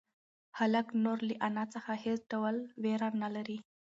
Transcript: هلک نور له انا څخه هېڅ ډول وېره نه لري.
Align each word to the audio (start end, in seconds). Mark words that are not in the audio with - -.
هلک 0.57 0.87
نور 1.03 1.17
له 1.27 1.35
انا 1.47 1.63
څخه 1.73 1.91
هېڅ 2.03 2.19
ډول 2.31 2.55
وېره 2.83 3.09
نه 3.21 3.29
لري. 3.35 3.57